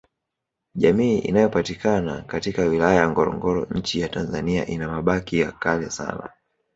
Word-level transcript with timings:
Jamii 0.75 1.19
inayopatikana 1.19 2.21
katika 2.21 2.61
wilaya 2.61 2.95
ya 2.95 3.09
Ngorongoro 3.09 3.65
Nchi 3.71 3.99
ya 3.99 4.09
tanzania 4.09 4.65
ina 4.67 4.87
mabaki 4.87 5.39
ya 5.39 5.51
kale 5.51 5.89
sana 5.89 6.29